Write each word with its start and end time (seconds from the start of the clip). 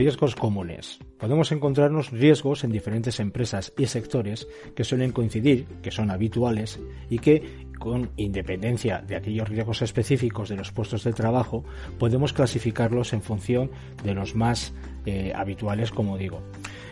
Riesgos 0.00 0.34
comunes. 0.34 0.98
Podemos 1.18 1.52
encontrarnos 1.52 2.10
riesgos 2.10 2.64
en 2.64 2.72
diferentes 2.72 3.20
empresas 3.20 3.74
y 3.76 3.84
sectores 3.84 4.48
que 4.74 4.82
suelen 4.82 5.12
coincidir, 5.12 5.66
que 5.82 5.90
son 5.90 6.10
habituales 6.10 6.80
y 7.10 7.18
que, 7.18 7.66
con 7.78 8.08
independencia 8.16 9.04
de 9.06 9.16
aquellos 9.16 9.50
riesgos 9.50 9.82
específicos 9.82 10.48
de 10.48 10.56
los 10.56 10.72
puestos 10.72 11.04
de 11.04 11.12
trabajo, 11.12 11.66
podemos 11.98 12.32
clasificarlos 12.32 13.12
en 13.12 13.20
función 13.20 13.72
de 14.02 14.14
los 14.14 14.34
más 14.34 14.72
eh, 15.04 15.34
habituales, 15.36 15.90
como 15.90 16.16
digo. 16.16 16.40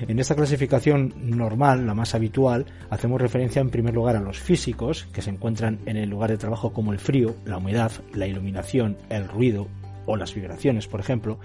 En 0.07 0.19
esta 0.19 0.37
clasificación 0.37 1.15
normal, 1.17 1.87
la 1.87 1.95
más 1.95 2.15
habitual, 2.15 2.67
hacemos 2.91 3.23
referencia 3.23 3.63
en 3.63 3.71
primer 3.71 3.95
lugar 3.95 4.17
a 4.17 4.21
los 4.21 4.39
físicos, 4.39 5.07
que 5.15 5.23
se 5.23 5.31
encuentran 5.31 5.79
en 5.87 5.97
el 5.97 6.11
lugar 6.11 6.29
de 6.29 6.37
trabajo 6.37 6.75
como 6.75 6.93
el 6.93 6.99
frío, 6.99 7.35
la 7.47 7.57
humedad, 7.57 7.91
la 8.13 8.27
iluminación, 8.27 8.99
el 9.09 9.27
ruido 9.27 9.67
o 10.09 10.17
las 10.17 10.35
vibraciones, 10.35 10.89
por 10.89 11.01
ejemplo. 11.01 11.39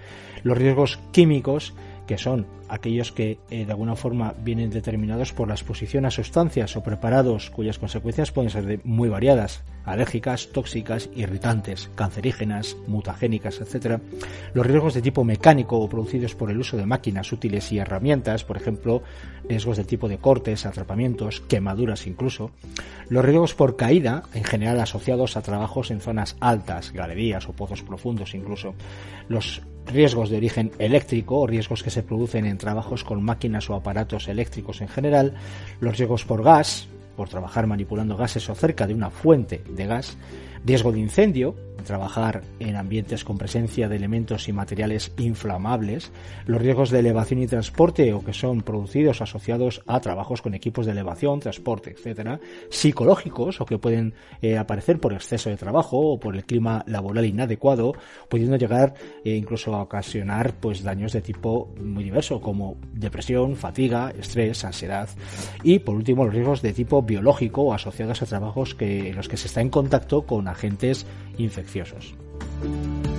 Los 0.43 0.57
riesgos 0.57 0.99
químicos, 1.11 1.75
que 2.07 2.17
son 2.17 2.45
aquellos 2.69 3.11
que 3.11 3.39
eh, 3.49 3.65
de 3.65 3.71
alguna 3.71 3.95
forma 3.95 4.33
vienen 4.43 4.69
determinados 4.69 5.33
por 5.33 5.47
la 5.47 5.53
exposición 5.53 6.05
a 6.05 6.11
sustancias 6.11 6.75
o 6.75 6.83
preparados 6.83 7.49
cuyas 7.49 7.79
consecuencias 7.79 8.31
pueden 8.31 8.49
ser 8.49 8.79
muy 8.83 9.09
variadas, 9.09 9.63
alérgicas, 9.85 10.49
tóxicas, 10.51 11.09
irritantes, 11.15 11.89
cancerígenas, 11.95 12.75
mutagénicas, 12.87 13.61
etc. 13.61 14.01
Los 14.53 14.65
riesgos 14.65 14.93
de 14.93 15.01
tipo 15.01 15.23
mecánico 15.23 15.79
o 15.79 15.89
producidos 15.89 16.35
por 16.35 16.49
el 16.49 16.59
uso 16.59 16.77
de 16.77 16.85
máquinas 16.85 17.31
útiles 17.31 17.71
y 17.71 17.79
herramientas, 17.79 18.43
por 18.43 18.57
ejemplo, 18.57 19.03
riesgos 19.47 19.77
de 19.77 19.83
tipo 19.83 20.07
de 20.07 20.17
cortes, 20.17 20.65
atrapamientos, 20.65 21.41
quemaduras 21.41 22.07
incluso. 22.07 22.51
Los 23.09 23.25
riesgos 23.25 23.53
por 23.53 23.75
caída, 23.75 24.23
en 24.33 24.43
general 24.43 24.79
asociados 24.79 25.37
a 25.37 25.41
trabajos 25.41 25.91
en 25.91 25.99
zonas 25.99 26.37
altas, 26.39 26.91
galerías 26.91 27.47
o 27.47 27.53
pozos 27.53 27.83
profundos 27.83 28.33
incluso. 28.33 28.73
Los 29.27 29.61
riesgos 29.85 30.29
de 30.29 30.37
origen 30.37 30.71
eléctrico 30.79 31.39
o 31.39 31.47
riesgos 31.47 31.83
que 31.83 31.89
se 31.89 32.03
producen 32.03 32.45
en 32.45 32.57
trabajos 32.57 33.03
con 33.03 33.23
máquinas 33.23 33.69
o 33.69 33.75
aparatos 33.75 34.27
eléctricos 34.27 34.81
en 34.81 34.87
general, 34.87 35.33
los 35.79 35.97
riesgos 35.97 36.25
por 36.25 36.43
gas, 36.43 36.87
por 37.15 37.29
trabajar 37.29 37.67
manipulando 37.67 38.17
gases 38.17 38.49
o 38.49 38.55
cerca 38.55 38.87
de 38.87 38.93
una 38.93 39.09
fuente 39.09 39.63
de 39.69 39.85
gas, 39.85 40.17
riesgo 40.65 40.91
de 40.91 40.99
incendio, 40.99 41.55
trabajar 41.83 42.41
en 42.59 42.75
ambientes 42.75 43.23
con 43.23 43.37
presencia 43.37 43.87
de 43.87 43.95
elementos 43.95 44.47
y 44.47 44.53
materiales 44.53 45.11
inflamables, 45.17 46.11
los 46.45 46.61
riesgos 46.61 46.89
de 46.89 46.99
elevación 46.99 47.41
y 47.41 47.47
transporte 47.47 48.13
o 48.13 48.23
que 48.23 48.33
son 48.33 48.61
producidos 48.61 49.21
asociados 49.21 49.81
a 49.87 49.99
trabajos 49.99 50.41
con 50.41 50.53
equipos 50.53 50.85
de 50.85 50.93
elevación, 50.93 51.39
transporte, 51.39 51.91
etcétera, 51.91 52.39
psicológicos 52.69 53.61
o 53.61 53.65
que 53.65 53.77
pueden 53.77 54.13
eh, 54.41 54.57
aparecer 54.57 54.99
por 54.99 55.13
exceso 55.13 55.49
de 55.49 55.57
trabajo 55.57 55.97
o 55.97 56.19
por 56.19 56.35
el 56.35 56.45
clima 56.45 56.83
laboral 56.87 57.25
inadecuado, 57.25 57.93
pudiendo 58.29 58.57
llegar 58.57 58.93
eh, 59.23 59.35
incluso 59.35 59.75
a 59.75 59.81
ocasionar 59.81 60.53
pues 60.59 60.83
daños 60.83 61.13
de 61.13 61.21
tipo 61.21 61.73
muy 61.79 62.03
diverso 62.03 62.41
como 62.41 62.77
depresión, 62.93 63.55
fatiga, 63.55 64.11
estrés, 64.17 64.63
ansiedad. 64.65 65.09
Y 65.63 65.79
por 65.79 65.95
último 65.95 66.25
los 66.25 66.33
riesgos 66.33 66.61
de 66.61 66.73
tipo 66.73 67.01
biológico 67.01 67.73
asociados 67.73 68.21
a 68.21 68.25
trabajos 68.25 68.75
que 68.75 69.09
en 69.09 69.15
los 69.15 69.27
que 69.27 69.37
se 69.37 69.47
está 69.47 69.61
en 69.61 69.69
contacto 69.69 70.23
con 70.23 70.47
agentes 70.47 71.05
infecciosos. 71.75 73.12